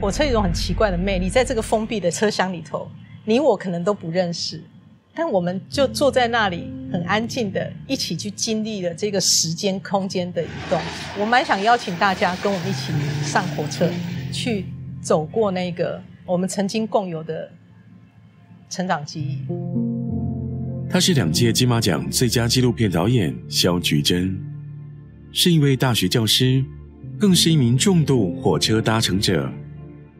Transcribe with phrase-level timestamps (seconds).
[0.00, 2.88] 火车有一种很奇怪的魅力，在这个封闭的车厢里头，
[3.24, 4.62] 你我可能都不认识，
[5.12, 10.80] 但我们就坐在那里，很安静的一起去经历了这个时间空间的移动。
[11.18, 12.92] 我蛮想邀请大家跟我们一起
[13.24, 13.90] 上火车，
[14.30, 14.66] 去
[15.00, 17.50] 走过那个我们曾经共有的
[18.70, 19.38] 成长记忆。
[20.88, 24.40] 他是两届金马奖最佳纪录片导演肖菊珍，
[25.32, 26.64] 是一位大学教师，
[27.18, 29.52] 更是一名重度火车搭乘者。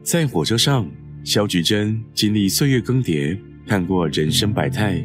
[0.02, 0.90] 在火车上，
[1.22, 5.04] 肖菊珍经历岁月更迭，看过人生百态，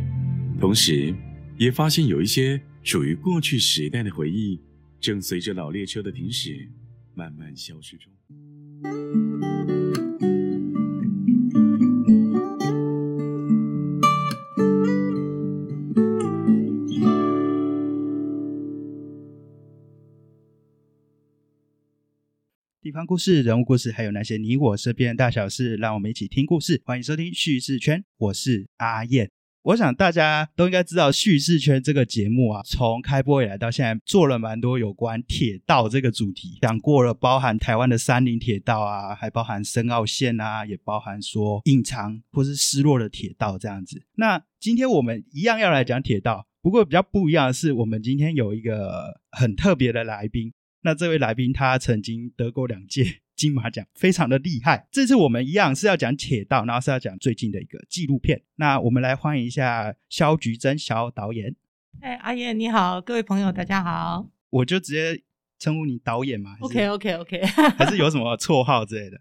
[0.60, 1.14] 同时
[1.58, 4.62] 也发现有一些属于过去时代的回忆，
[5.02, 6.70] 正随着老列车的停驶，
[7.14, 8.12] 慢慢消失中。
[22.94, 26.80] 方故事、人物故事，还有那些你我身边的大小事，让我们一起听故事。
[26.86, 29.32] 欢迎收听叙事圈，我是阿燕。
[29.64, 44.04] 我想大家都应该知道叙事圈这个节目啊，从开播以来到现在，做了蛮多有关铁道这个主题，讲过了，包含台湾的三菱铁道啊，还包含深澳线啊，也包含说隐藏或是失落的铁道这样子。
[44.18, 50.54] 那今天我们一样要来讲铁道，不过比较不一样的是，我们今天有一个很特别的来宾。
[50.86, 54.86] 那这位来宾他曾经得过两届金马奖，非常的厉害。
[54.92, 58.42] 这次我们一样是要讲铁道，然后是要讲最近的一个纪录片。
[58.58, 61.56] 那我们来欢迎一下肖菊珍肖导演。
[62.02, 64.28] 哎，阿燕你好，各位朋友大家好。
[64.50, 65.24] 我就直接
[65.58, 66.58] 称呼你导演嘛。
[66.60, 67.42] OK OK OK。
[67.80, 69.18] 还是有什么绰号之类的？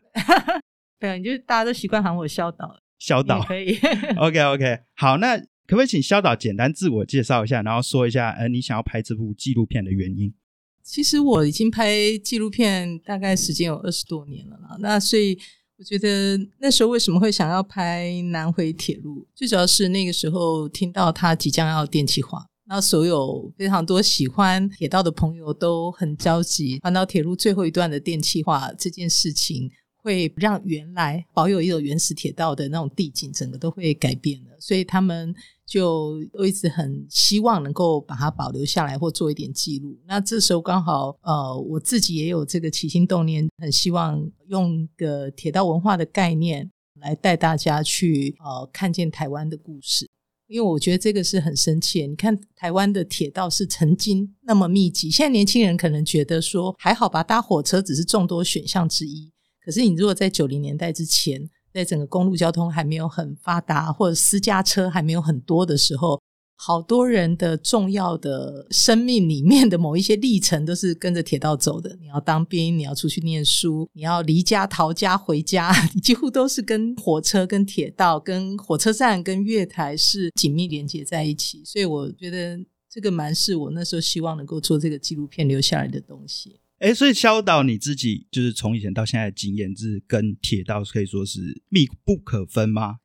[0.98, 2.82] 对，你就大家都习惯喊我肖导。
[2.98, 3.78] 肖导可以。
[4.16, 4.80] OK OK。
[4.94, 10.34] 好，那可不可以请肖导简单自我介绍一下，然后说一下，呃，你想要拍这部纪录片的原因？
[10.84, 15.38] 其实我已经拍纪录片大概时间有二十多年了啦，那所以
[15.78, 29.70] 我觉得那时候为什么会想要拍南回铁路，最主要是那个时候听到它即将要电气化，那所有非常多喜欢铁道的朋友都很着急，环岛铁路最后一段的电气化这件事情。
[30.02, 39.96] 会让原来保有一种原始铁道的那种地景，整个都会改变了，所以他们就一直很希望能够把它保留下来，或做一点记录。
[40.06, 46.70] 那这时候刚好，呃，我自己也有这个起心动念，很希望用个铁道文化的概念
[47.00, 50.08] 来带大家去呃看见台湾的故事，
[50.48, 52.06] 因为我觉得这个是很深切。
[52.06, 59.31] 你看台湾的铁道是曾经那么密集，现在年轻人可能觉得说还好吧，搭火车只是众多选项之一。
[59.64, 66.20] 可是，你如果在九零年代之前，在整个公路交通还没有很发达，或者私家车还没有很多的时候，
[66.56, 71.96] 好多人的重要的生命里面的某一些历程，都是跟着铁道走的。
[72.00, 81.62] 你要当兵，你要出去念书，你要离家逃家回家， 你几乎都是跟火车、跟铁道、跟火车站、跟月台是紧密连接在一起。
[81.64, 82.58] 所以，我觉得
[82.90, 86.60] 这个蛮是我那时候希望能够做这个纪录片留下来的东西。
[86.82, 92.96] 哎，所以肖导你自己就是从以前到现在的经验，是跟铁道可以说是密不可分吗？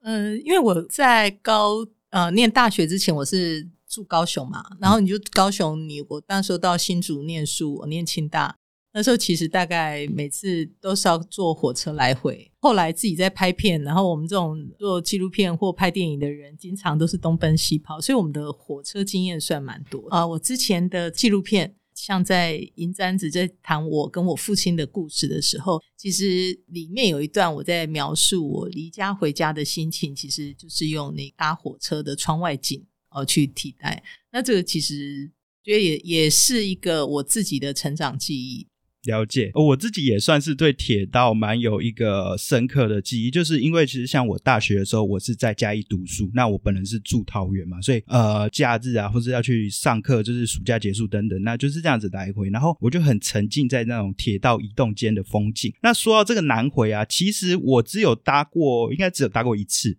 [0.00, 8.56] 嗯，因为我在高呃念大学之前，我是住高雄嘛，然后你就高雄，你我那时候到新竹念书，我念清大，
[8.94, 12.50] 那时候其实大概每次都是要坐火车来回。
[12.60, 20.26] 后来自己在拍片，然后我们这种做纪录片或拍电影的人，经常都是东奔西跑，所以我们的火车经验算蛮多啊。
[20.26, 21.74] 我之前的纪录片。
[21.96, 34.04] 像在银簪子在谈我跟我父亲的故事的时候，其实里面有一段我在描述我离家回家的心情，其实就是用那搭火车的窗外景而去替代。
[34.30, 35.32] 那这个其实
[35.64, 38.68] 觉得也也是一个我自己的成长记忆。
[39.06, 55.72] 了解，我自己也算是对铁道蛮有一个深刻的记忆，就是因为其实像我大学的时候，我是在嘉义读书，那我本人是住桃园嘛，所以呃，假日啊，或者要去上课，就是暑假结束等等，那就是这样子来回，然后我就很沉浸在那种铁道移动间的风景。
[55.82, 59.96] 那说到这个南回啊，其实我只有搭过，应该只有搭过一次，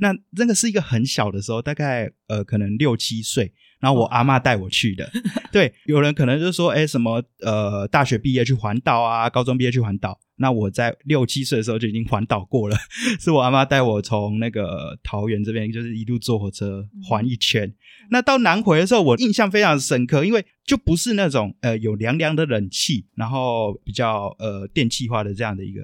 [0.00, 3.52] 那那个是一个很小的时候，大概呃，可能六七岁。
[3.80, 5.10] 然后我阿妈带我去的，
[5.50, 10.20] 对，有人可能就说，哎，什么呃，大学毕业去环岛啊，高中毕业去环岛。
[10.36, 12.76] 那我在六七岁的时候就已经环岛过了，
[13.20, 17.74] 是我阿妈带我从那个桃园这边，就是一路坐火车环一圈。
[18.10, 25.82] 那到南回的时候，我印象非常深刻，因为就不是那种呃有凉凉的冷气，然后比较呃电气化的这样的一个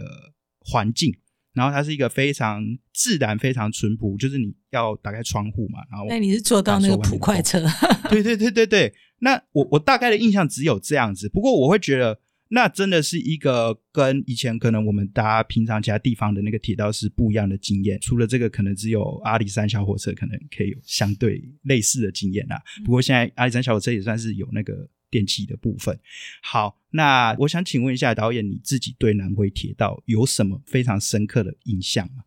[0.61, 1.15] 环境。
[1.57, 2.63] 然后它是一个非常
[2.93, 5.81] 自然、非常淳朴，就是你要打开窗户嘛。
[5.91, 7.65] 然后那你是坐到那个普快车？
[8.11, 8.95] 对对对对对。
[9.21, 17.99] 那我我大概的印象只有这样子，不过我会觉得，那真的是一个跟以前可能我们大家平常其他地方的那个铁道是不一样的经验。
[18.01, 22.63] 除了这个，可能只有阿里山小火车可能可以有相对类似的经验啦。
[22.85, 25.99] 不过现在阿里山小火车也算是有那个电器的部分。
[26.43, 32.25] 好，那我想请问一下导演，你自己对南回铁道有什么非常深刻的印象吗？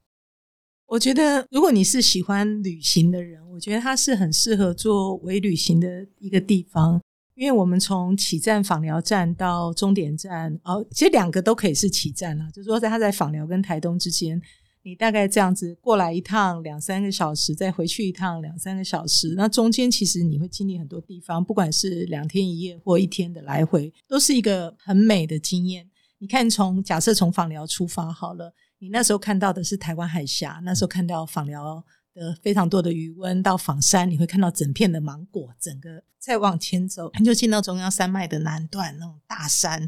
[0.88, 7.00] 我觉得，如果你是喜欢旅行的人，我觉得它是很适合做微旅行的一个地方。
[7.36, 14.42] 因为我们从起站访寮站到终点站，哦，其实两个都可以是起站啦，就是说在他在访寮跟台东之间，
[14.84, 25.90] 你大概这样子过来一趟两三个小时，再回去一趟两三个小时，那中间其实你会经历很多地方，不管是两天一夜或一天的来回，都是一个很美的经验。
[26.18, 31.84] 你看，从假设从访寮出发好了，你那时候看到的是台湾海峡，那时候看到访寮。
[32.16, 35.54] 的非常多的余温到访山，你会看到整片的芒果。
[35.60, 39.88] 整个再往前走，你就进到中央山脉的南段那种大山，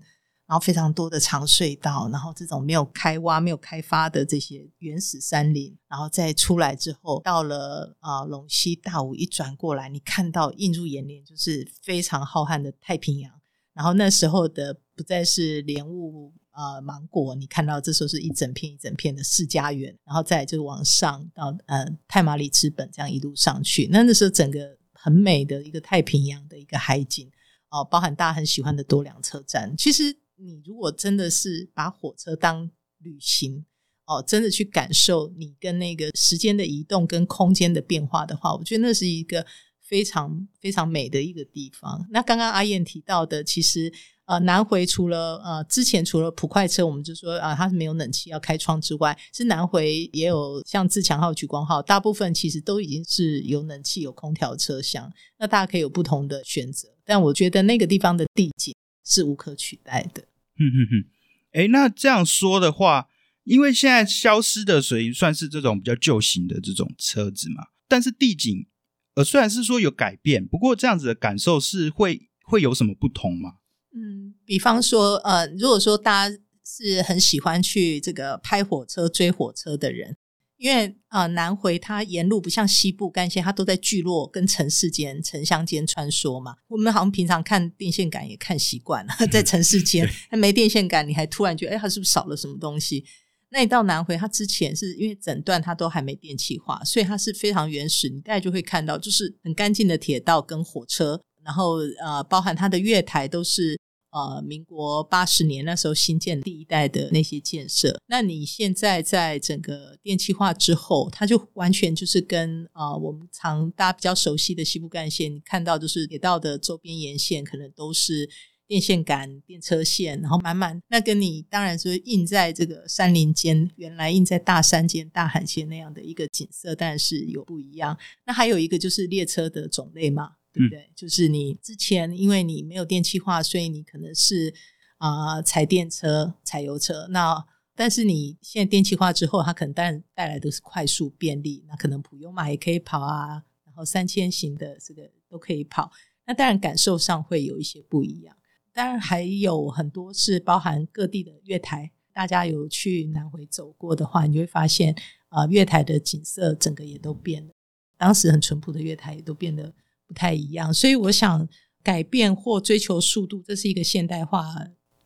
[0.51, 13.31] 然后非常多的长隧道，然后这种没有开挖、没有开发的这些原始山林，然后再出来之后，到了啊龙溪大武一转过来，你看到映入眼帘就是非常浩瀚的太平洋。
[13.74, 16.33] 然后那时候的不再是莲雾。
[16.54, 27.31] 呃，芒果，你看到这时候是一整片一整片的世家园，然后再就是往上到呃泰马里之本这样一路上去，那那时候整个很美的一个太平洋的一个海景
[27.69, 29.74] 哦，包含大家很喜欢的多良车站。
[29.77, 33.66] 其实你如果真的是把火车当旅行
[34.06, 39.46] 哦，真的去感受你跟那个时间的移动跟空间的变化的话，我觉得那是一个
[39.80, 42.06] 非常非常美的一个地方。
[42.10, 43.94] 那刚刚阿燕提到的，其实。
[44.26, 56.88] 呃，南回除了呃之前除了普快车，我们就说啊它是没有冷气要开窗之外，是南回也有像自强号、莒光号，大部分其实都已经是有冷气、有空调车厢，那大家可以有不同的选择。
[57.04, 58.74] 但我觉得那个地方的地景
[59.04, 60.24] 是无可取代的。
[60.62, 61.06] 嗯哼哼，
[61.54, 63.08] 哎，那这样说的话，
[63.44, 68.68] 因为现在消失的水银算是这种比较旧型的这种车子嘛，但是地景
[69.16, 73.56] 呃虽然是说有改变，不过这样子的感受是会会有什么不同吗？
[73.94, 80.16] 嗯，比方说，呃，如果说大家是很喜欢去这个拍火车、追火车的人，
[80.62, 86.54] 因为呃，南回它沿路不像西部干线，它都在聚落跟城市间、城乡间穿梭嘛。
[86.68, 93.04] 我们好像平常看电线杆也看习惯了， 在城市间，没电线杆，你还突然觉得，哎，它是不是少了什么东西？
[93.50, 98.07] 那你到南回，它之前是因为整段它都还没电气化，所以它是非常原始。
[98.07, 101.19] 你大概就会看到，就是很干净的铁道跟火车。
[101.44, 103.75] 然后呃，包含它的月台都是
[104.12, 107.98] 呃，民国八十年那时候新建第一代的那些建设。
[108.08, 118.30] 那你现在在整个电气化之后，它就完全就是跟啊，我们常大家比较熟悉的西部干线，你看到就是铁道的周边沿线可能都是
[118.68, 120.81] 电线杆、电车线，然后满满。
[120.90, 127.98] 那跟你当然是印在这个山林间，原来印在大山间、大海线那样的一个景色，但是有不一样。
[128.25, 130.31] 那还有一个就是列车的种类嘛。
[130.53, 130.92] 对不对？
[130.94, 134.53] 就是你之前因为你没有电气化，所以你可能是
[134.98, 137.07] 啊踩电车、踩油车。
[137.09, 141.63] 那但是你现在电气化之后，它可能带带来的是快速便利。
[141.68, 145.89] 那可能普悠玛也可以跑啊，然后三千型的这个都可以跑。
[146.25, 148.35] 那当然感受上会有一些不一样。
[148.73, 154.94] 当然还有很多是包含各地的月台，大家有去南回走过的话，你会发现
[155.30, 157.54] 啊月台的景色整个也都变了。
[157.97, 159.73] 当时很淳朴的月台也都变得。
[160.11, 161.47] 不太一样，所以我想
[161.81, 164.44] 改变或追求速度，这是一个现代化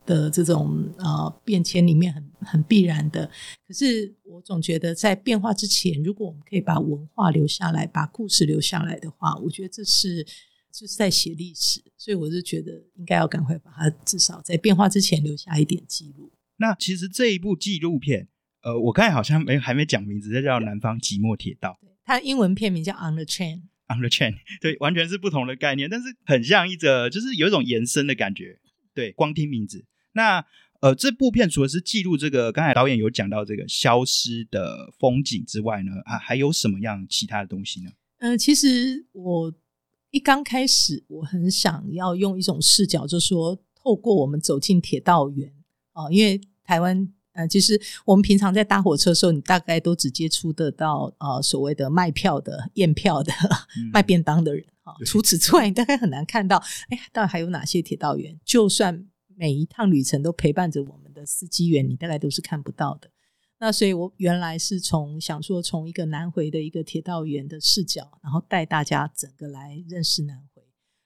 [0.03, 3.29] 的这种呃变迁里面很很必然的。
[3.67, 10.23] 可是我总觉得在变化之前，如果我们可以把文化留下来，把故事留下来的话，我觉得这是
[10.71, 11.79] 就是在写历史。
[11.95, 16.31] 所以我是觉得应该要赶快把它至少在变化之前留下一点记录。
[16.57, 18.27] 那其实这一部纪录片，
[18.63, 23.57] 呃，我刚才好像没还没讲名字，这叫《南方寂寞铁道》，它英文片名叫《On the Train》。
[23.87, 28.59] On the chain， 对，完全是不同的概念，但是很像一则，就是有一种延伸的感觉。
[28.95, 30.43] 对，光听名字，那
[30.81, 37.91] 呃，这部片除了是记录这个，刚才导演有讲到这个消失的风景之外呢，啊，还有什么样其他的东西呢？
[38.17, 39.53] 呃，其实我
[40.09, 45.53] 一刚开始，我很想要用一种视角，就是说，透过我们走进铁道园
[45.93, 47.14] 啊，因为台湾。
[47.35, 53.33] 呃，其实我们平常在搭火车的时候，你大概都只接触得到呃所谓的卖票的、验票的、
[53.91, 54.93] 卖便当的人啊。
[55.05, 56.55] 除此之外，你大概很难看到，
[56.89, 58.39] 哎，到底还有哪些铁道员？
[58.45, 63.11] 就算每一趟旅程都陪伴着我们的司机员，你大概都是看不到的。
[63.59, 70.63] 那所以，我原来是从想说，从一个南回的一个铁道员的视角，然后带大家整个来认识南回。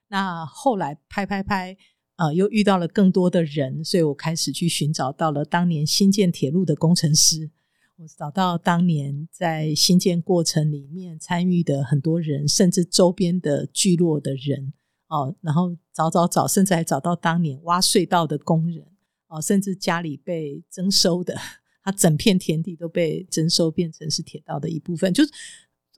[0.09, 1.75] 那后来拍拍拍。
[2.19, 7.49] 呃，又遇到了更多的人，所以我开始去寻找到了当年新建铁路的工程师，
[7.95, 14.73] 我找到当年在新建过程里面参与的很多人，甚至周边的聚落的人
[15.07, 18.85] 哦，然后找找找，甚至还找到当年挖隧道的工人
[19.29, 21.37] 哦，甚至家里被征收的，
[21.81, 25.23] 他整片田地都被征收变成是铁道的一部分，就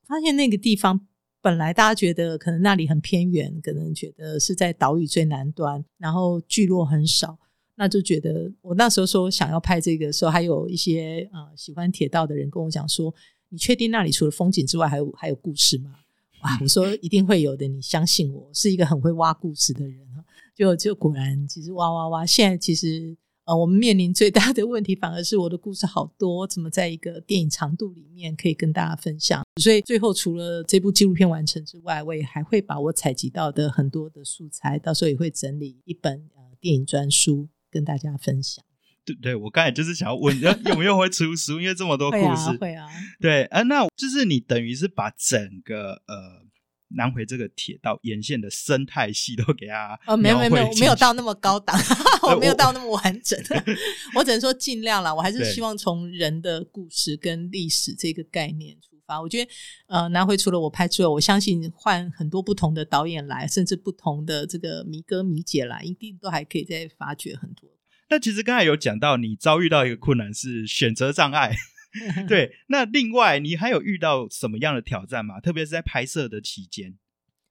[0.06, 1.08] 发现那个地方。
[1.42, 7.38] 本来大家觉得可能那里很偏远，可能觉得是在岛屿最南端，然后聚落很少，
[7.76, 13.14] 那就觉得我那时候说想要拍这个时候，还有一些呃喜欢铁道的人跟我讲说
[13.50, 15.96] ：“你确定那里除了风景之外，还有还有故事吗？”
[16.44, 20.08] 哇，我说一定会有的，你相信我是一个很会挖故事的人
[20.56, 23.18] 就就果然，其实挖挖挖，现在其实。
[23.52, 29.44] 呃，我们面临最大的问题，反而是我的故事好多，怎么在一个电影长度里面可以跟大家分享？
[29.62, 38.64] 所以最后除了这部纪录片完成之外，我也还会把我采集到的很多的素材，到时候也会整理一本呃电影专书跟大家分享。
[39.04, 40.34] 对对，我刚才就是想要问，
[40.70, 41.60] 有没有会出书？
[41.60, 42.88] 因为这么多故事，会啊，
[43.20, 46.50] 对，呃，那就是你等于是把整个呃。
[46.96, 51.78] 南回这个铁道沿线的生态系都给它哦，没有没有没有没有到那么高档，
[52.24, 53.40] 我没有到那么完整，
[54.16, 55.14] 我只能说尽量啦。
[55.14, 59.22] 我还是希望从人的故事跟历史这个概念出发。
[59.22, 59.52] 我觉得
[59.88, 67.70] 呃，南回除了我拍出来，我相信换很多不同的导演来，甚至不同的这个迷哥迷姐来，一定都还可以再发掘很多。
[68.10, 71.56] 那其实刚才有讲到，你遭遇到一个困难是选择障碍。
[72.28, 75.40] 对，那另外你还有遇到什么样的挑战吗？
[75.40, 76.98] 特别是在拍摄的期间。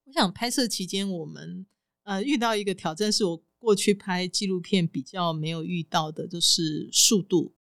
[0.05, 1.67] 我想拍摄期间，我们
[2.05, 7.53] 呃遇到一个挑战，是我过去拍纪录片比较没有遇到的，就是速度。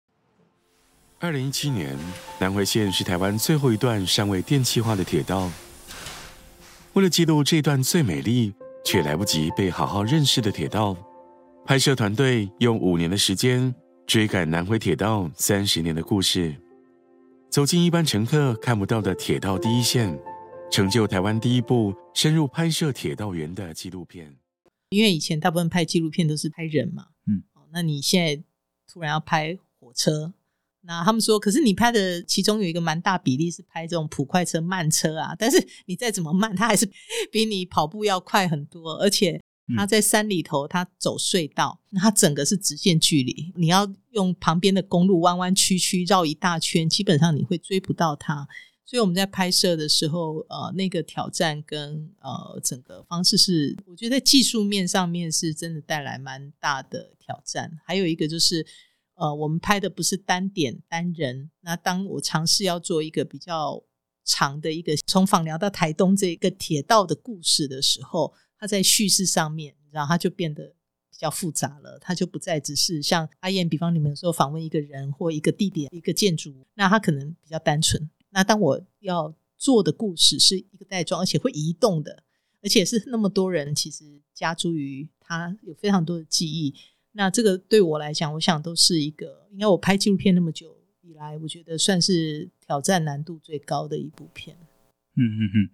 [1.20, 1.98] 二零一七年，
[2.40, 5.52] 南回线是台湾最后一段尚未电气化的铁道。
[6.94, 8.54] 为了记录这段最美丽
[8.86, 10.96] 却来不及被好好认识的铁道，
[11.66, 13.76] 拍摄团队用五年的时间
[14.08, 16.56] 追赶南回铁道三十年的故事。
[17.50, 20.20] 走进一般乘客看不到的铁道第一线，
[20.72, 24.38] 成就台湾第一部深入拍摄铁道员的纪录片。
[24.90, 27.42] 因为以前大部分拍纪录片都是拍人嘛，嗯，
[27.72, 28.44] 那你现在
[28.88, 30.32] 突然要拍火车，
[30.82, 36.88] 那他们说，可是你拍的其中有一个蛮大比例是拍这种普快车、慢车啊，但是你再怎么慢，它还是
[37.32, 39.42] 比你跑步要快很多，而且。
[39.76, 48.48] 他在山里头，他走隧道，他整个是直线距离，你要用旁边的公路弯弯曲曲绕一大圈，基本上你会追不到他。
[48.86, 57.72] 所以我们在拍摄的时候，呃，那个挑战跟呃整个方式是，我觉得技术面上面是真的带来蛮大的挑战。
[57.86, 58.66] 还有一个就是，
[59.14, 63.84] 呃，我们拍的不是单点单人，那当我尝试要做一个比较
[64.26, 68.34] 长的一个从访寮到台东这一个铁道的故事的时候。
[68.60, 70.68] 它在叙事上面，然后它就变得
[71.10, 71.98] 比较复杂了。
[72.00, 78.10] 它就不再只是像阿燕，比方你们说访问一个人或一个地点、一个建筑，那它可能比较单纯。
[78.32, 82.24] 那当我要做的故事是一个带状，而且会移动的，
[82.62, 86.76] 而且是那么多人其实加诸于它有非常多的记忆。
[87.14, 94.56] 那这个对我来讲，我想都是一个，应该我拍纪录片那么久以来，我觉得算是挑战难度最高的一部片。
[95.16, 95.70] 嗯嗯嗯。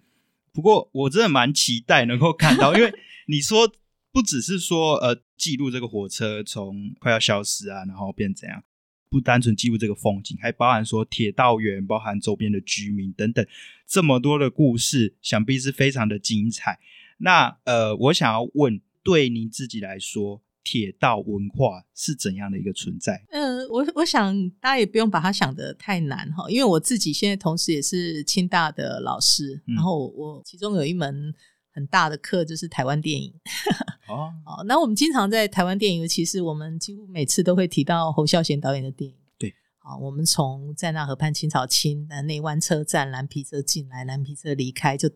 [0.56, 2.94] 不过我真的蛮期待能够看到，因为
[3.28, 3.70] 你说
[4.14, 8.64] 不只是说呃记录这个火车从快要消失啊，然后变怎样，
[9.10, 13.46] 不单纯记录这个风景，还包含说铁道员、包含周边的居民等等
[13.86, 16.80] 这么多的故事，想必是非常的精彩。
[17.18, 20.42] 那呃，我想要问，对你自己来说。
[20.65, 23.24] 铁道文化是怎样的一个存在？
[23.29, 31.31] 呃，我我想大家也不用把它想得太难哈，因为我自己现在同时也是清大的老师，然后我其中有一门
[31.72, 33.31] 很大的课就是台湾电影。
[34.10, 39.15] 哦，哦，那我们经常在台湾电影，尤其是我们几乎每次都会提到侯孝贤导演的电影。
[39.38, 45.10] 对，好，我们从在那河畔青草青，南内湾车站，蓝皮车进来，蓝皮车离开，就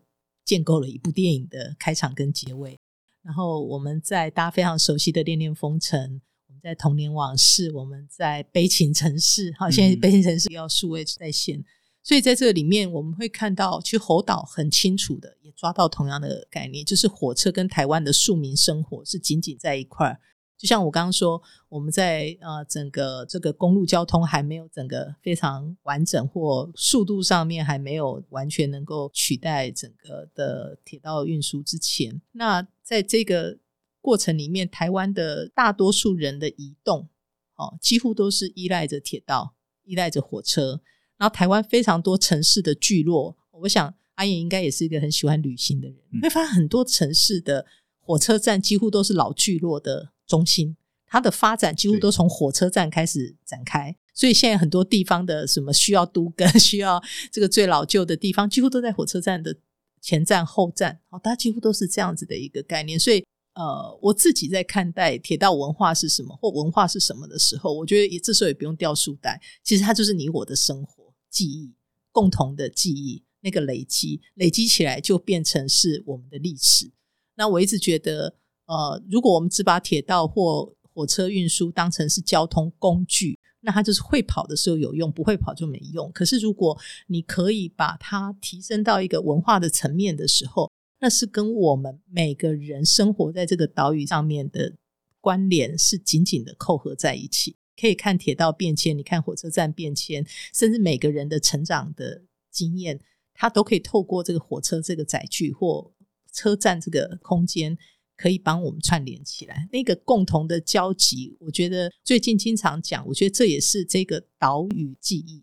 [0.44, 2.78] 建构了一部电影的开场跟结尾。
[3.22, 6.10] 然后我们在大家非常熟悉的《恋恋风尘》，
[6.48, 9.52] 我们在《童年往事》，我们在《悲情城市》。
[9.58, 11.62] 好，现在《悲情城市》要数位在线，
[12.02, 20.20] 所以在这里面我们会看到，其实侯导很清楚的也抓到同样的概念，就是火车跟台湾的庶民生活是紧紧在一块儿。
[20.60, 21.40] 就像我刚刚说，
[21.70, 33.56] 我们在呃整个这个公路交通还没有整个非常完整，或速度上面还没有完全能够取代整个的铁道运输之前，那在这个
[34.02, 37.08] 过程里面，台湾的大多数人的移动，
[37.56, 40.82] 哦，几乎都是依赖着铁道，依赖着火车。
[41.16, 47.64] 然后台湾非常多城市的聚落，我想阿燕应该也是一个很喜欢旅行的人，会发现很多城市的。
[48.02, 53.96] 火车站几乎都是老聚落的中心，它的发展几乎都从火车站开始展开。
[54.14, 59.56] 所以现在很多地方的什么需要都跟 需要这个最老旧的地方，几乎都在火车站的
[60.00, 62.98] 前站后站，哦，它几乎都是这样子的一个概念。
[62.98, 71.74] 所以，呃，我自己在看待铁道文化是什么或文化是什么的时候，我觉得也这时候也不用掉书袋，其实它就是你我的生活记忆，
[72.12, 76.90] 共同的记忆，那个累积累积起来就变成是我们的历史。
[77.36, 78.36] 那我一直觉得，
[78.70, 86.08] 呃，如果我们只把铁道或火车运输当成是交通工具，那它就是会跑的时候有用，不会跑就没用。
[86.12, 94.72] 可是如果你可以把它提升到一个文化的层面的时候，那是跟我们每个人生活在这个岛屿上面的
[95.20, 97.56] 关联是紧紧的扣合在一起。
[97.80, 100.24] 可以看铁道变迁，你看火车站变迁，
[100.54, 102.22] 甚至每个人的成长的
[102.52, 103.00] 经验，
[103.34, 105.90] 它都可以透过这个火车这个载具或
[106.32, 107.76] 车站这个空间。
[108.20, 115.42] 可以帮我们串联起来，那个共同的交集，我觉得最近经常讲，我觉得这也是这个岛屿记忆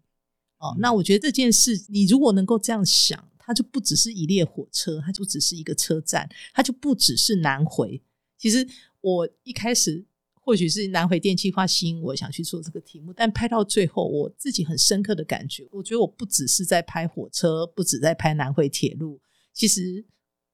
[0.59, 0.75] 哦。
[0.77, 7.99] 那我觉得这件事，你如果能够这样想，它就不只是一列火车，它就只是一个车站，它就不只是南回。
[8.37, 8.67] 其实
[9.01, 10.05] 我一开始
[10.35, 19.19] 或许是南回电气化吸引我想去做这个题目，但拍到最后，我自己很深刻的感觉，我觉得我不只是在拍火车，不止在拍南回铁路，
[19.51, 20.05] 其实。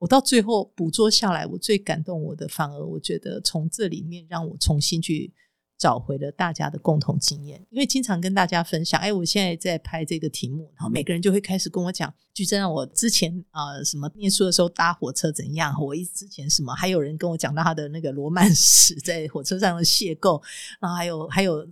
[0.04, 5.32] 我到最后捕捉下来，我最感动我的，反而我觉得从这里面让我重新去
[5.78, 7.66] 找回了大家的共同经验。
[7.70, 20.44] 因为经常跟大家分享，哎，我现在在拍这个题目，然后每个人就会开始跟我讲，就真让我之前啊什么念书的时候搭火车怎样，我一之前什么，还有人跟我讲到他的那个罗曼史， 在火车上的邂逅，
[20.82, 21.66] 然后还有还有。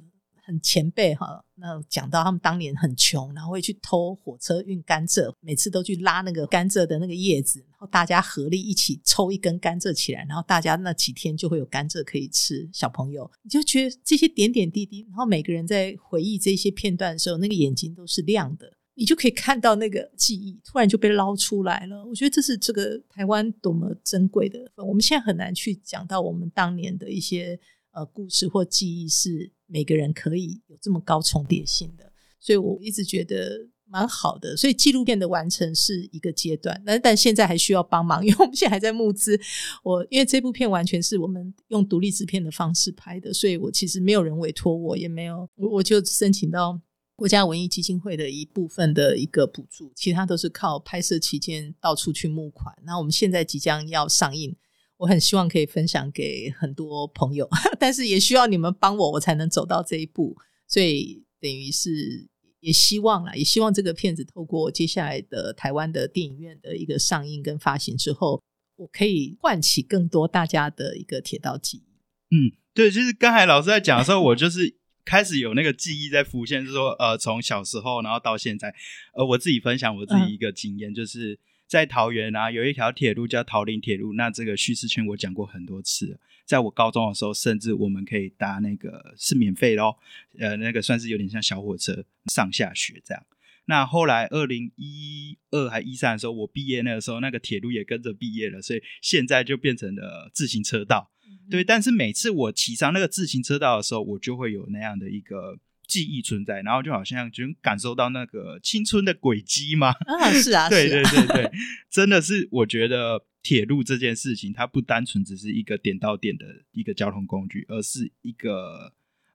[0.52, 12.70] 很前辈哈，那讲到他们当年很穷，然后会去偷火车运甘蔗，每次都去拉那个甘蔗的那个叶子，然后大家合力一起抽一根甘蔗起来，然后大家那几天就会有甘蔗可以吃。
[12.74, 22.06] 小朋友，你就觉得这些点点滴滴，然后每个人在回忆这些片段的时候，那个眼睛都是亮的，你就可以看到那个记忆突然就被捞出来了。
[22.06, 27.58] 我觉得这是这个台湾多么珍贵的，我们现在很难去讲到我们当年的一些。
[27.94, 34.58] 呃，故事或记忆是每个人可以有这么高重叠性的，所以我一直觉得蛮好的。
[34.58, 39.40] 所以纪录片的完成是一个阶段，但但现在还需要帮忙，因为我们现在还在募资。
[39.82, 46.78] 我因为这部片完全是我们用独立制片的方式拍的，所以我其实没有人委托我，也没有我我就申请到
[47.16, 52.76] 国家文艺基金会的一部分的一个补助，其他都是靠拍摄期间到处去募款。
[52.84, 54.56] 那我们现在即将要上映。
[55.02, 60.38] 我很希望可以分享给很多朋友， 但是也需要你们帮我，我才能走到这一步。
[60.68, 68.44] 所以等于是也希望啦，也希望这个片子透过接下来的台湾的电影院的一个上映跟发行之后，
[68.76, 72.36] 我可以唤起更多大家的一个铁道记忆。
[72.36, 78.74] 嗯，对，就是刚才老师在讲的时候，我就是开始有那个记忆在浮现，就是说，呃，从小时候然后到现在，
[79.14, 81.40] 呃，我自己分享我自己一个经验，就是。
[81.72, 84.12] 在桃园啊，有一条铁路叫桃林铁路。
[84.16, 86.20] 那这个叙事圈我讲过很多次。
[86.44, 89.96] 在我高中的时候，甚至我们可以搭那个是免费的哦，
[90.38, 93.26] 呃，那个算是有点像小火车上下学这样。
[93.72, 101.12] 那后来二零一二还一三的时候，我毕业那个时候，那个铁路也跟着毕业了，所以现在就变成了自行车道。
[101.50, 105.58] 对，但是每次我骑上那个自行车道的时候，我就会有那样的一个。
[105.92, 109.90] 记忆存在，然后就好像就感受到那个青春的轨迹吗？
[109.90, 111.52] 啊，是啊， 对对对对，
[111.90, 118.94] 真的是，我觉得铁路这件事情，它不单纯只是一个点到点的一个交通工具，而是一个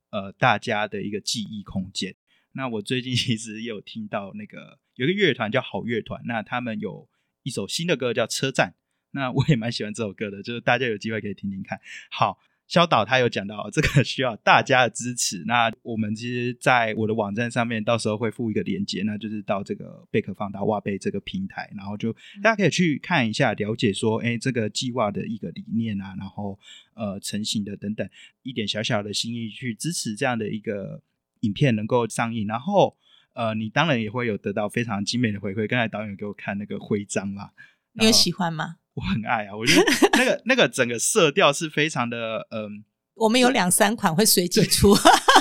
[0.08, 2.14] 呃大家的一个记忆空间。
[2.56, 7.08] 那我最近 其实也有听到那个有个乐团叫好乐团，那他们有
[7.42, 8.70] 一首新的歌叫《车站》，
[9.12, 11.78] 那我也蛮喜欢这首歌的，就是大家有机会可以听听看。
[12.10, 12.38] 好。
[12.68, 26.58] 肖导他有讲到这个需要大家的支持，那我们其实在我的网站上面到时候会附一个链接，那就是到这个贝壳放大挖贝这个平台，然后就大家可以去看一下，了解说，哎，这个计划的一个理念啊，然后
[26.94, 28.10] 呃成型的等等，
[28.42, 31.00] 一点小小的心意去支持这样的一个
[31.40, 32.96] 影片能够上映，然后
[33.34, 35.68] 呃，你当然也会有得到非常精美的回馈。
[35.68, 37.52] 刚才导演给我看那个徽章啦，
[37.92, 38.76] 你有喜欢吗？
[38.94, 42.82] 我很爱啊，我觉得那个 那个整个色调是非常的，嗯，
[43.14, 44.94] 我们有两三款会随机出，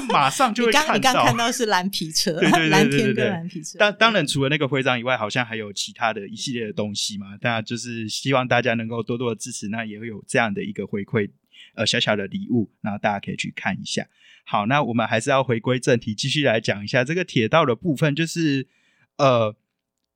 [0.10, 0.94] 马上就会 看到。
[0.94, 3.80] 你刚看到是蓝皮车，对对对对对，蓝皮车。
[3.80, 7.38] 当当然，除了那个徽章以外，好像还有其他的一系列的东西嘛。
[7.40, 11.30] 当然，就是希望大家能够多多的支持，那也会有这样的一个回馈，
[11.74, 14.08] 呃，小小的礼物，然后大家可以去看一下。
[14.46, 18.68] 好，那我们还是要回归正题，继续来讲一下这个铁道的部分，就是
[19.18, 19.56] 呃，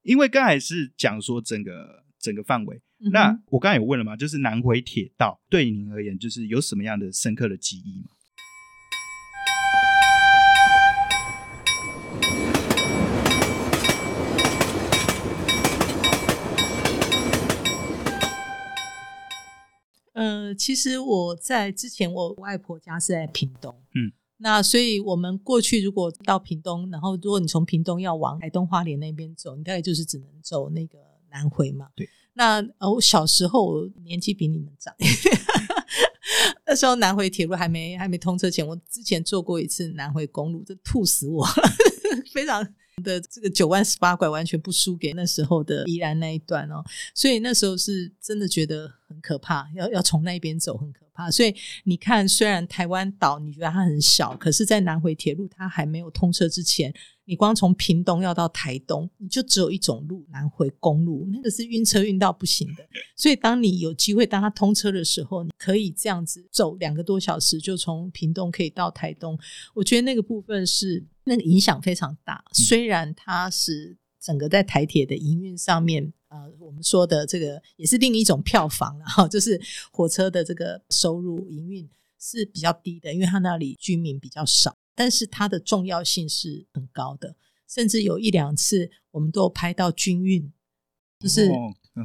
[0.04, 2.78] 因为刚才是讲说整个整个范围。
[3.02, 8.10] 嗯那我刚才有问了嘛，就是南回铁道对您而言，就是有什么样的深刻的记忆吗？
[20.20, 30.98] 呃，其实我在之前，我外婆家是在屏东，嗯，那所以我们过去如果到屏东，然后如果你从屏东要往台东花莲那边走，你大概就是只能走那个
[31.32, 31.88] 南回嘛。
[31.96, 32.10] 对。
[32.34, 34.94] 那呃，我小时候我年纪比你们长，
[36.68, 41.54] 那时候南回铁路还没还没通车前，我之前坐过一次南回公路，这吐死我了，
[42.34, 42.62] 非常
[43.02, 46.84] 的这个九万十八拐，完全不输给那时候的宜兰那一段哦。
[47.14, 51.09] 所以那时候是真的觉得很可怕，要要从那边走很可怕。
[51.32, 51.56] 所以
[51.86, 56.94] 你看，虽然台湾岛你觉得它很小，可是，在南回铁路它还没有通车之前，
[57.26, 62.84] 你光从屏东要到台东，你就只有一种路，南回公路，那个是晕车晕到不行的。
[63.16, 69.36] 所以，当你有机会当它通车的时候，你可以这样子走两个多小时，就从屏东可以到台东。
[69.74, 79.60] 我觉得那个部分是那个影响非常大，虽然它是整个在台铁的营运上面，呃，我们说的这个也是另一种票房了哈，就是
[79.92, 87.36] 火车的这个收入营运是比较低的，因为它那里居民比较少，但是它的重要性是很高的，
[87.68, 90.52] 甚至有一两次我们都有拍到军运，
[91.20, 91.50] 就是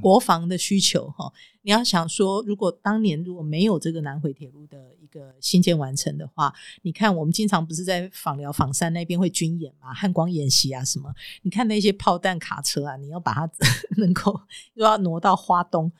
[0.02, 1.32] 国防的需求哈。
[1.62, 11.10] 你要想说，如果当年如果没有这个南回铁路的一个新建完成的话，你看我们经常不是在访寮、访山那边会军演嘛，汉光演习啊什么，
[11.42, 13.50] 你看那些炮弹卡车啊，你要把它
[13.96, 14.38] 能够
[14.74, 15.90] 又要挪到花东。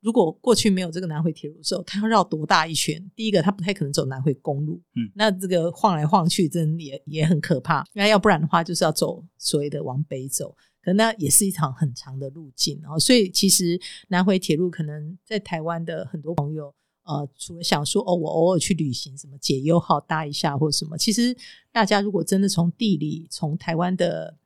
[0.00, 3.00] 如果过去没有这个南回铁路的时候，它要绕多大一圈？
[3.14, 7.84] 第一个，它不太可能走南回公路，嗯那这个晃来晃去，真的也也很可怕。
[7.92, 12.78] 那要不然的话，就是要走所谓的往北走，可那也是一场很长的路径。
[12.82, 21.36] 然后，所以其实南回铁路可能在台湾的很多朋友，呃，除了想说哦，我偶尔去旅行，什么解忧号搭一下或什么，其实
[21.70, 24.36] 大家如果真的从地理、从台湾的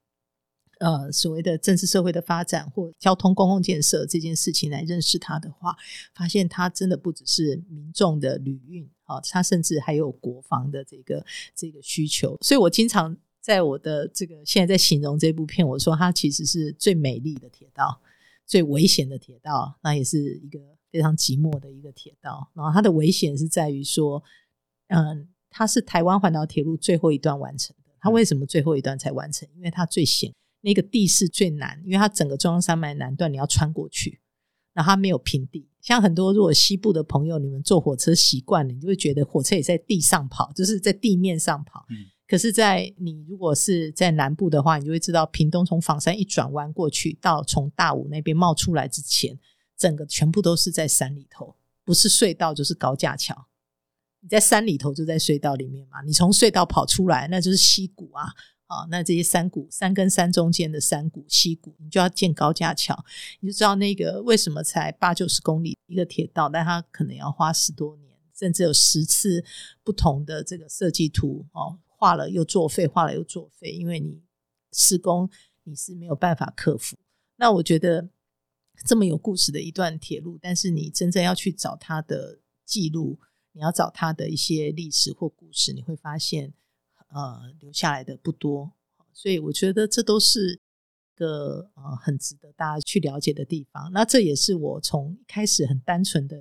[0.81, 5.75] 呃所谓的政治社会的发展或交通公共建设这件事情来认识它的话，
[6.15, 12.37] 发现它真的不只是民众的旅运啊，它甚至还有国防的这个这个需求。
[12.43, 18.01] 所以我经常在我的这个现在在形容这部片，我说它其实是最美丽的铁道。
[18.45, 20.59] 最危险的铁道，那也是一个
[20.91, 22.51] 非常寂寞的一个铁道。
[22.55, 24.21] 然后它的危险是在于说，
[24.89, 27.93] 嗯，它是台湾环岛铁路最后一段完成的。
[28.01, 29.49] 它为什么最后一段才完成？
[29.55, 30.33] 因为它最险，
[30.63, 34.21] 那个地势最难，因为它整个中央山脉南段你要穿过去，
[34.75, 35.69] 然后它没有平地。
[35.81, 41.87] 像很多如果西部的朋友，你们坐火车习惯了，你就会觉得火车也在地上跑，就是在地面上跑。
[41.91, 41.97] 嗯
[42.29, 49.39] 可是，在你如果是在南部的话，你就会知道，屏东从房山一转弯过去，到从大武那边冒出来之前，
[49.77, 53.47] 整个全部都是在山里头，不是隧道就是高架桥。
[54.21, 58.25] 你在山里头就在隧道里面嘛，你从隧道跑出来，那就是溪谷啊
[58.67, 63.05] 啊，那这些山谷，山跟山中间的山谷、溪谷，你就要建高架桥，
[63.39, 69.45] 你就知道那个为什么才八九十公里一个铁道，但它可能要花十多年，甚至有十次
[69.85, 71.79] 不同的这个设计图哦。
[71.97, 74.23] 画了又作废，画了又作废，因为你
[74.73, 75.29] 施工
[75.65, 76.97] 你是没有办法克服。
[77.37, 78.09] 那我觉得
[78.85, 83.19] 这么有故事的一段铁路，但是你真正要去找它的记录，
[83.53, 86.53] 你要找它的一些历史或故事，你会发现，
[87.09, 88.73] 呃，留下来的不多。
[89.13, 90.61] 所以我觉得这都是
[91.15, 93.91] 个呃很值得大家去了解的地方。
[93.93, 96.37] 那这也是我从一开始很单纯的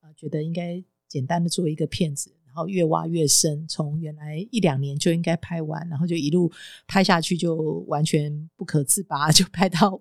[0.00, 2.32] 呃觉得应该简单的做一个片子。
[2.52, 6.50] 然后越挖越深，从原来一两年就应该拍完，然后就一路
[6.88, 7.54] 拍下去，就
[7.86, 10.00] 完全不可自拔，就拍到五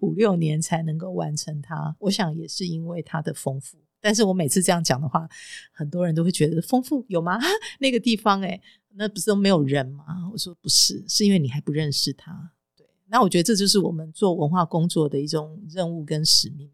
[0.00, 1.94] 五六年才能够完成它。
[1.98, 3.76] 我想也是因为它的丰富。
[4.00, 5.28] 但是我每次这样讲的话，
[5.72, 7.38] 很多人都会觉得丰富有吗？
[7.80, 8.58] 那个地方哎、
[8.94, 10.04] 那不是都没有人吗？
[10.32, 12.52] 我说不是，是因为你还不认识它。
[12.76, 16.70] 对，那我觉得这就是我们做文化工作的一种任务跟使命。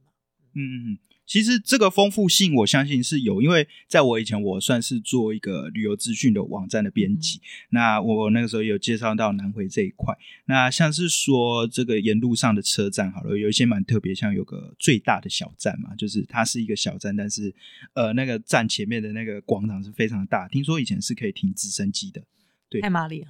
[0.55, 7.41] 嗯嗯嗯，其实这个丰富性，我相信是有，因为在我以前，我算是做一个旅游资讯的网站的编辑。
[7.71, 10.17] 那我那个时候有介绍到南回这一块。
[10.47, 17.53] 那像是说这个沿路上的车站，好了，有一些蛮特别，像有个最大的小站嘛，就是它是一个小站，但是
[17.95, 22.23] 呃，那个站前面的那个广场是非常大，听说以前是可以停直升机的。
[22.69, 23.29] 对太麻利了，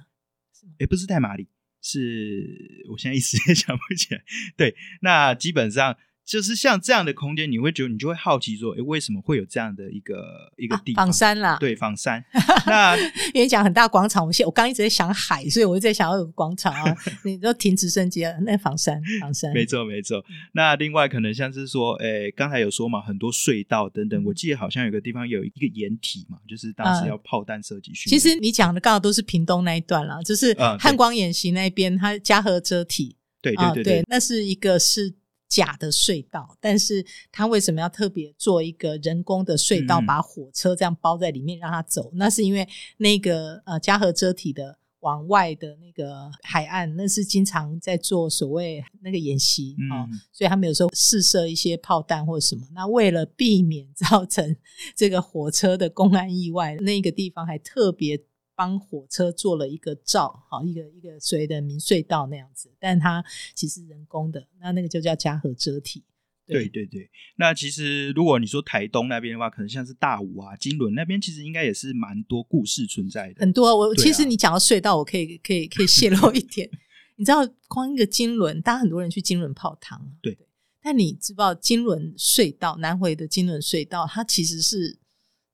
[0.79, 1.47] 也不是太麻里，
[1.81, 4.23] 是我现在一时也 想不起来。
[4.55, 11.05] 对，那基本上就是像这样的空间，你会觉得你就会好奇说，诶，为什么会有这样的一个一个地方？
[11.05, 12.21] 仿山啦，对，仿山。
[12.67, 12.97] 那
[13.33, 19.53] 因为讲很大广场，我现我刚一直在想海，所以我就在想要有个广场啊， 你都停直升机啊，那仿山，仿山。
[19.53, 20.21] 没错，没错。
[20.51, 33.15] 那另外可能像是说，哎，刚才有说嘛，很多隧道等等，我记得好像有个地方有一个掩体嘛，就是当时要炮弹射击训其实你讲的刚好都是屏东那一段啦，就是汉光演习那边，它嘉禾遮体。
[33.41, 35.13] 对对对对，那是一个是。
[35.47, 42.11] 假的隧道，但是他为什么要特别做一个人工的隧道，把火车这样包在里面让它走？
[42.15, 52.67] 那是因为那个呃嘉禾遮体的往外的那个海岸，那是经常在做所谓那个演习啊，所以他们有时候试射一些炮弹或什么。
[52.73, 54.55] 那为了避免 造成
[54.95, 58.19] 这个火车的公安意外，那个地方还特别。
[58.57, 66.03] 帮火车做了一个罩，好一个一个所谓的明隧道那样子，但它其实人工的，那那个就叫嘉禾遮体。
[66.47, 73.41] 对对对，那其实如果你说台东那边的话，可能像是大武啊、金轮那边，其实应该也是蛮多故事存在的。
[73.41, 76.67] 很多，我其实你讲到隧道，我可以可以可以泄露一点。
[77.17, 80.35] 你知道，光一个金轮，大家很多人去金轮泡汤，对。
[80.81, 84.97] 但你知道金轮隧道南回的金轮隧道，它其实是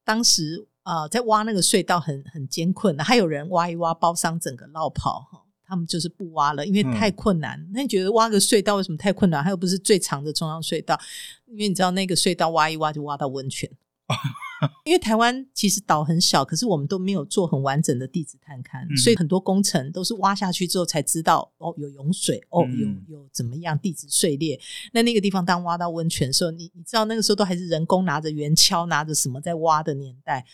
[0.06, 0.68] 当时。
[0.84, 7.66] 啊，在挖那个隧道很很艰困的，还有人挖一挖包伤整个落跑哈，他们就是不挖了，因为太困难。
[7.74, 9.44] 那你觉得挖个隧道为什么太困难？
[9.44, 11.00] 它又不是最长的中央隧道，
[11.48, 13.70] 因为你知道那个隧道挖一挖就挖到温泉。
[14.86, 24.60] 因为台湾其实岛很小，可是我们都没有做很完整的地质探勘，所以很多工程都是挖下去之后才知道哦，有涌水哦，有有怎么样地质碎裂。
[24.92, 30.46] 那那个地方当挖到温泉的时候，你你知道那个时候都还是人工拿着圆锹拿着什么在挖的年代。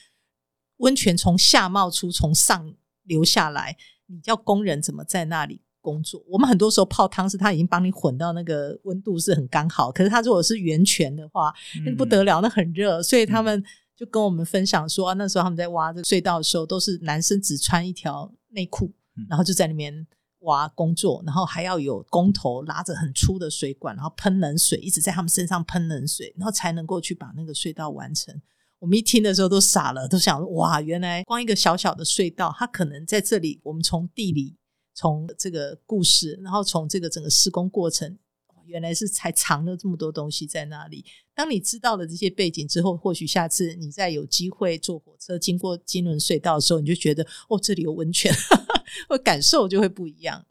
[0.80, 6.22] 温泉从下冒出，从上流下来，你叫工人怎么在那里工作？
[6.28, 11.54] 我们很多时候泡汤是他已经帮你混到那个温度是很刚好，可是他如果是源泉的话，
[11.86, 13.64] 那不得了，那很热，所以他们
[13.96, 18.92] 就跟我们分享说，那时候他们在挖这个隧道的时候，都是男生只穿一条内裤，
[19.30, 20.08] 然后就在里面
[20.40, 28.34] 挖工作，然后还要有工头拉着很粗的水管，然后喷冷水，一直在他们身上喷冷水，然后才能够去把那个隧道完成。
[28.80, 33.60] 我们一听的时候都傻了，都想哇，原来光一个小小的隧道，它可能在这里。
[33.64, 34.56] 我们从地理、
[34.94, 38.18] 从这个故事，然后从这个整个施工过程，
[38.66, 41.04] 原来是才藏了这么多东西在那里。
[41.36, 48.34] 当你知道了这些背景之后，或许下次你再有机会坐火车经过金轮隧道的时候，你就觉得哦，这里有温泉，
[49.10, 50.46] 或感受就会不一样。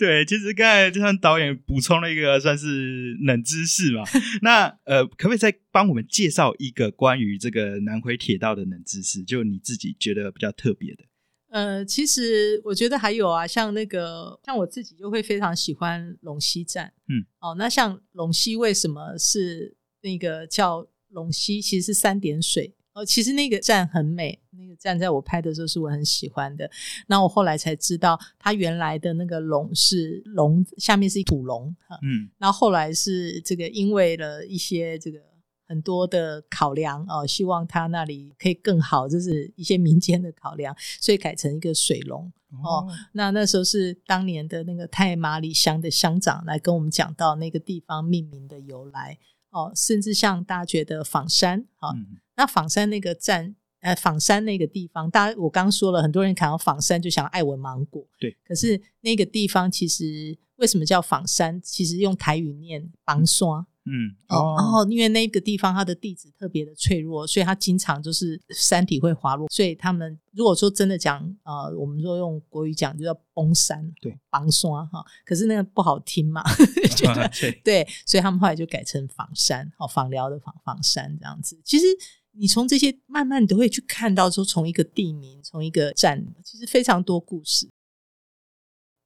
[0.00, 4.02] 对，其实刚才就像导演补充了一个算是冷知识嘛，
[4.40, 9.22] 那呃，可不可以再帮我们介绍一个关于这个南回铁道的冷知识？
[9.22, 11.04] 就你自己觉得比较特别的。
[11.50, 16.90] 呃，其实我觉得还有啊，像那个像我自己就会非常喜欢龙溪站。
[17.08, 21.60] 嗯，哦，那像龙溪为什么是那个叫龙溪？
[21.60, 22.74] 其实是三点水。
[22.92, 26.68] 哦，其实那个站很美，那个站在我拍的时候是我很喜欢的。
[27.06, 31.96] 那我后来才知道，它原来的那个龙是龙，下面是一土龙哈。
[32.02, 35.20] 嗯，然后后来是这个，因为了一些这个
[35.68, 42.32] 很多的考量哦，希望它那里可以更好，就是一些民间的考量，所以改成一个水龙
[42.64, 42.88] 哦。
[43.12, 49.16] 那那时候是当年的那个太马里乡的乡长来跟我们讲到那个地方命名的由来
[49.50, 51.90] 哦，甚至像大家觉得仿山啊。
[52.36, 58.36] 那仿山那个站，呃，仿山那个地方，大家我刚说了，很多人看到仿山就想爱文芒果，对。
[58.44, 61.60] 可是那个地方其实为什么叫仿山？
[61.62, 75.04] 其实用台语念芒刷，嗯，哦，然后因为那个地方它的地质特别的脆弱，所以它经常就是山体会滑落，所以他们如果说真的讲，呃，我们说用国语讲就叫崩山，对，崩山哈。
[75.24, 76.42] 可是那个不好听嘛，
[76.96, 77.30] 觉得
[77.64, 81.86] 对，所以他们后来就改成防山，哦，防辽的防防山这样子，其实。
[82.32, 87.68] 你从这些慢慢都会去看到，说从一个地名，从一个站，其实非常多故事。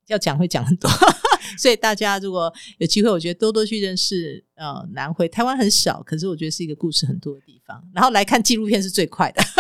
[0.09, 0.91] 要讲会讲很多，
[1.57, 5.29] 所以大家如果有机会，我觉得多多去认识呃南回。
[5.29, 7.83] 台湾很小，可是我觉得是一个故事很多的地方。
[7.95, 9.43] 然后来看纪录片是最快的。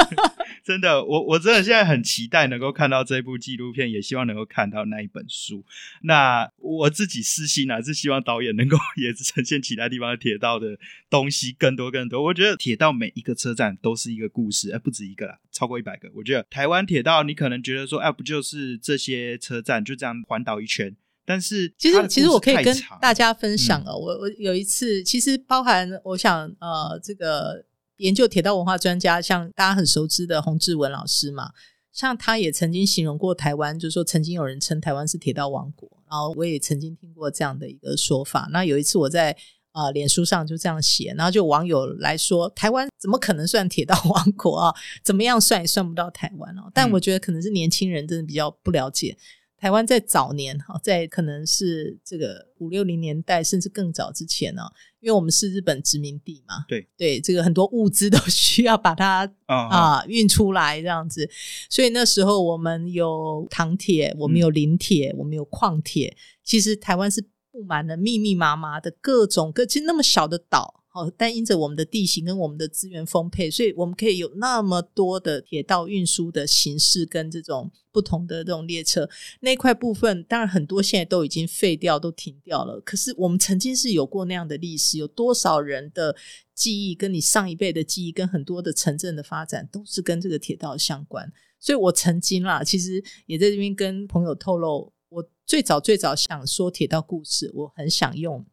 [0.65, 5.63] 真的，我我真的现在很期待能够看到这部纪录片，也希望能够看到那一本书。
[6.05, 10.79] 那我自己私心啊，是希望导演能够 也是呈现其他地方的铁道的
[11.11, 12.25] 东西更多更多。
[12.25, 16.11] 我觉得铁道每一个车站都是一个故事，而不止一个啦，超过一百个。
[16.15, 20.97] 我觉得台湾铁道，你可能觉得说，哎，不就是这些车站就这样环岛一圈？
[21.27, 27.65] 但是其实其实我可以跟大家分享哦，我我有一次，其实包含我想呃这个。
[27.99, 31.53] 研究铁道文化专家，像大家很熟知的洪志文老师嘛，
[31.93, 38.49] 像他也曾经形容过台湾，就是说曾经有人称台湾是铁道王国，然后我也曾经听过这样的一个说法。
[38.51, 39.35] 那有一次我在
[39.71, 44.75] 啊，脸书上就这样写，然后就网友来说，台湾怎么可能算铁道王国啊？
[45.05, 46.69] 怎么样算也算不到台湾哦。
[46.75, 49.17] 但我觉得可能是年轻人真的比较不了解
[49.57, 54.63] 台湾，在早年哈，在可能是这个五六零年代甚至更早之前呢，
[55.01, 56.87] 因为我们是日本殖民地嘛，对。
[56.97, 61.29] 对，这个很多物资都 需要把它啊运出来这样子，
[61.71, 67.25] 所以那时候我们有糖铁，我们有磷铁，我们有矿铁，其实台湾是。
[67.55, 79.09] 布满了密密麻麻的各种各，其实那么小的岛，哦，但因着我们的地形跟我们的资源丰沛，所以我们可以有那么多的铁道运输的形式跟这种不同的这种列车。
[79.41, 82.81] 那块部分当然很多现在都已经废掉，都停掉了。
[82.83, 86.15] 可是我们曾经是有过那样的历史，有多少人的
[86.55, 91.33] 记忆，跟你上一辈的记忆，跟很多的城镇的发展，都是跟这个铁道相关。
[91.59, 94.93] 所以我曾经啦，其实也在这边跟朋友透露。
[95.09, 98.45] 我最早最早想说铁道故事，我很想用，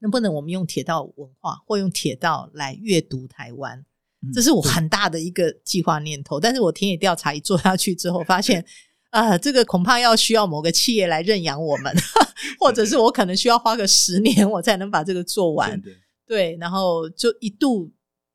[0.00, 3.84] 能不能我们用铁道文化或用铁道来阅读台湾？
[4.32, 6.40] 这是我很大的一个计划念头。
[6.40, 8.64] 但是我田野调查一做下去之后，发现
[9.10, 11.94] 啊，这个恐怕要需要某个企业来认养我们，
[12.58, 15.80] 或者是我可能需要花个十年，我才能把这个做完。
[16.26, 17.92] 对，然后就一度。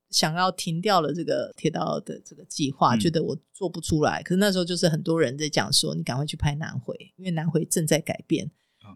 [0.10, 4.21] 想要停掉了这个铁道的这个计划，觉得我做不出来。
[4.21, 8.52] 可是那时候就是很多人在讲说，你赶快去拍南回，因为南回正在改变。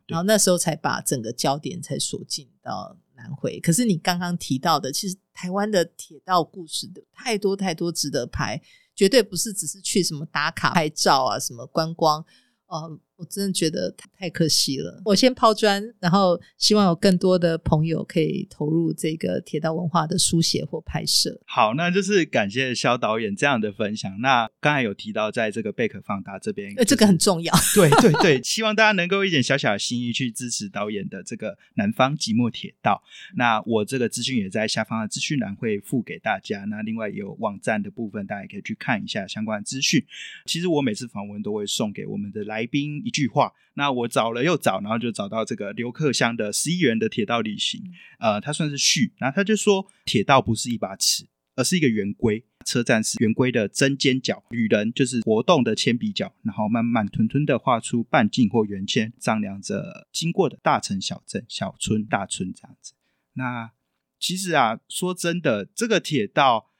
[0.06, 3.60] 然后那时候才把整个焦点才锁进到南回。
[3.60, 8.62] 可是你刚刚提到的，其实台湾的铁道故事的太多太多值得拍，
[8.95, 12.26] 绝对不是只是去什么打卡拍照啊，什么观光。
[12.67, 15.01] 呃，我真的觉得太可惜了。
[15.06, 21.39] 我先抛砖，然后希望有更多的朋友可以投入这个铁道文化的书写或拍摄。
[21.45, 24.19] 好，那就是感谢肖导演这样的分享。
[24.21, 27.53] 那刚才有提到，在这个贝壳放大这边，呃，这个很重要。
[27.75, 33.03] 对对对，希望大家能够一点小小的心意去支持导演的这个南方即墨铁道。
[33.36, 36.63] 那我这个资讯也在下方的资讯栏会附给大家。
[36.65, 40.03] 那另外有网站的部分，大家也可以去看一下相关的资讯。
[40.45, 42.38] 其实我每次访问都会送给我们的。
[42.47, 47.82] 来宾一句话，那我找了又找，然后就找到这个刘克襄的十一元的铁道旅行，
[48.20, 62.93] 呃，他算是序，然后他就说，铁道不是一把尺，而是一个圆规，车站是圆规的针尖角，旅人就是活动的铅笔角，然后慢慢吞吞的画出半径或圆圈，丈量着经过的大城小镇、小村、大村这样子。
[63.34, 63.72] 那
[64.20, 66.72] 其实啊，说真的，这个铁道，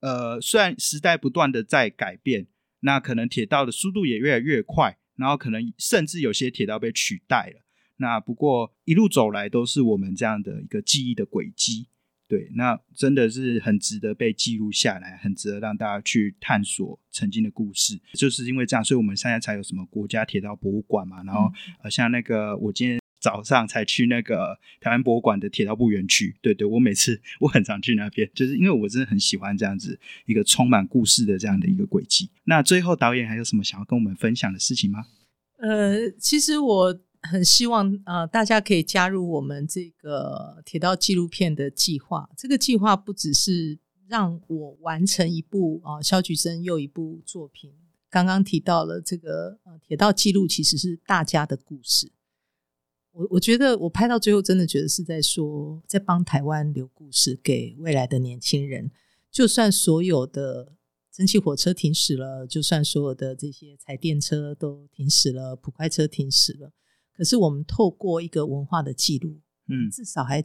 [0.00, 2.48] 呃，虽然时代不断的在改变，
[2.80, 4.98] 那可能铁道的速度也越来越快。
[5.20, 7.62] 然后可能甚至有些铁道被取代了，
[7.98, 11.86] 那不过一路走来都是我们这样的一个记忆的轨迹，
[12.26, 18.00] 对，那真的是很值得被记录下来，很值得让大家去探索曾经的故事。
[18.14, 21.22] 就是因为这样，所以我们现在才有什么国家铁道博物馆嘛。
[21.24, 21.52] 然后
[21.82, 32.30] 呃，像那个我今天早上才去那个台湾博物馆的铁道部园区，对对，我每次 我很常去那边，就是因为我真的很喜欢这样子一个充满故事的这样的一个轨迹。
[32.44, 35.04] 那最后导演还有什么想要跟我们分享的事情吗？
[35.58, 42.28] 呃，其实我很希望呃，大家可以加入我们这个铁道纪录片的计划。
[42.36, 43.78] 这个计划不只是
[44.08, 47.74] 让我完成一部啊，肖菊珍又一部作品。
[48.08, 52.10] 刚刚提到了这个呃，铁道记录其实是大家的故事。
[53.12, 58.90] 我我觉得我拍到最后，真的觉得是在说，在帮台湾留故事给未来的年轻人。
[59.30, 60.74] 就算所有的。
[61.12, 66.72] 蒸汽火车停驶了，就算所有的这些柴电车都停驶了，普快车停驶了，
[67.12, 70.42] 可是我们透过一个文化的记录，嗯，至少还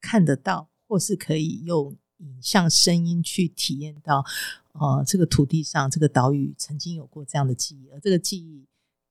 [0.00, 4.24] 看得到，或是可以用影像、声音去体验到，
[4.72, 8.66] 呃，这个土地上这个岛屿曾经有过这样的记忆，而这个记忆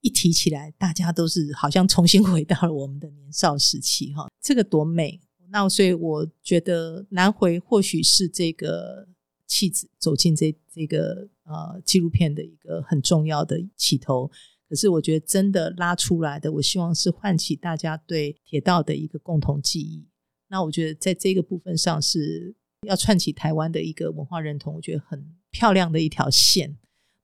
[0.06, 5.20] 一提起来，大家都是好像重新回到了我们的年少时期，哈，这个多美！
[5.50, 9.08] 那所以我觉得南回或许是这个。
[9.48, 14.30] 气质走进这这个呃纪录片的一个很重要的起头，
[14.68, 20.04] 可是我觉得真的拉出来的，我希望是唤起大家对铁道的一个共同记忆。
[20.48, 22.56] 那我觉得在这个部分上是
[22.88, 26.76] 要串起台湾的一个文化认同，我觉得很漂亮的一条线。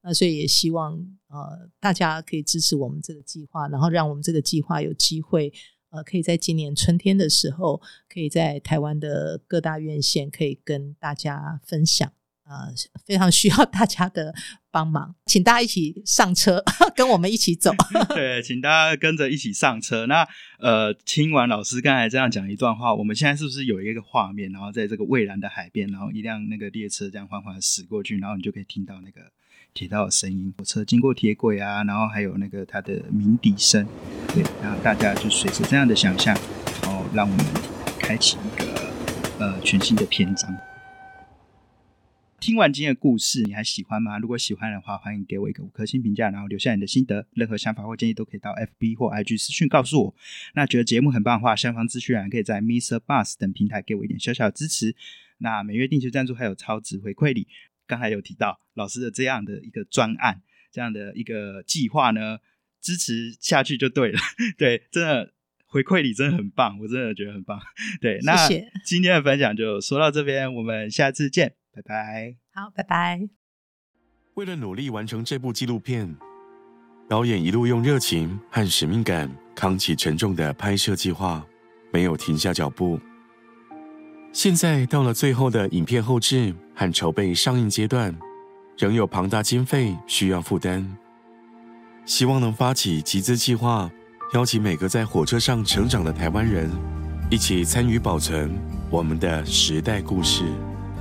[0.04, 0.94] 那所以也希望
[1.28, 5.52] 呃大家可以支持我们这个计划，然后让我们这个计划有机会。
[5.94, 12.10] 呃，可以在今年春天的时候，可以在台湾的各大院线可以跟大家分享，
[12.46, 12.74] 呃，
[13.04, 14.34] 非常需要大家的
[14.72, 16.64] 帮忙，请大家一起上车，
[16.96, 17.74] 跟我们一起走。
[18.16, 20.06] 对，请大家跟着一起上车。
[20.06, 20.26] 那
[20.60, 24.50] 呃，听完老师刚才这样讲一段话，我们现在是不是有一个画面？
[24.54, 29.30] 然后在这个蔚蓝的海边，然后一辆那个列车这样缓缓驶过去，然后你就可以听到那个。
[29.74, 33.88] 铁道的声音，火车经过铁轨啊，然后还有那个它的鸣笛声，
[34.34, 36.38] 对，然后大家就随着这样的想象，
[36.84, 37.46] 然后让我们
[38.00, 38.92] 开启一个
[39.40, 40.54] 呃全新的篇章。
[42.40, 44.18] 听完今天的故事，你还喜欢吗？
[44.18, 47.28] 如果喜欢的话，欢迎给我一个五颗星评价，然后留下你的心得。
[47.34, 50.16] 任何想法或建议都可以到 FB 或 IG 私讯告诉我。
[50.56, 53.00] 那觉得节目很棒的话，下方资讯栏可以在 Mr.
[53.00, 54.96] Bus 等平台给我一点小小的支持。
[55.38, 57.48] 那每月定期赞助还有超值回馈礼，
[57.92, 62.38] 刚才有提到老师的这样的一个专案，这样的一个计划呢，
[62.80, 64.20] 支持下去就对了。
[64.58, 65.34] 对，真的
[65.66, 67.60] 回馈你真的很棒，我真的觉得很棒。
[68.00, 72.38] 对，那谢谢今天的分享就说到这边，我们下次见，拜拜。
[72.54, 73.28] 好，拜拜。
[74.36, 76.16] 为了努力完成这部纪录片，
[77.10, 81.46] 导演一路用热情和使命感扛起沉重的拍摄计划，
[81.92, 82.98] 没有停下脚步。
[84.34, 88.16] 现在到了最后的影片后制和筹备上映阶段，
[88.78, 90.96] 仍有庞大经费需要负担。
[92.06, 93.92] 希望能发起集资计划，
[94.34, 96.72] 邀请每个在火车上成长的台湾人，
[97.30, 98.50] 一起参与保存
[98.90, 100.46] 我们的时代故事。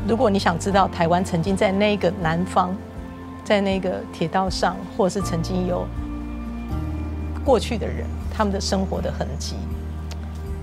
[0.08, 2.76] 如果你想知道台湾曾经在那个南方，
[3.44, 5.86] 在那个铁道上，或是曾经有
[7.44, 9.54] 过去的人，他们的生活的痕迹，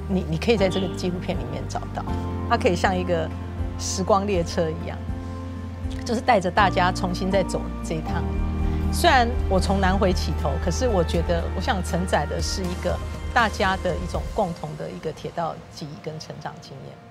[0.08, 2.04] 你你可以在这个纪录片里面找到。
[2.50, 3.30] 它可以像一个
[3.78, 4.98] 时光列车一样，
[6.06, 8.24] 就是带着大家重新再走这一趟。
[8.94, 12.98] 虽然我从南回起头，可是我觉得我想承载的是一个
[13.34, 17.07] 大家的一种共同的一个铁道记忆跟成长经验。